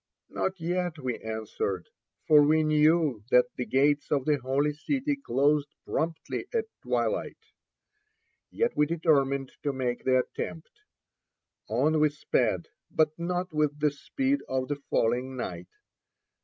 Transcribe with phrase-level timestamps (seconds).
[0.29, 1.87] "Not yet," we answered,
[2.27, 7.37] for we knew that the gates of the Holy City closed promptly at twilight.
[8.49, 10.71] Yet we determined to make the attempt.
[11.69, 15.69] On we sped, but not with the speed of the falling night.